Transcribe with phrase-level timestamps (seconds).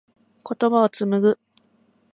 [0.43, 1.37] 言葉を紡ぐ。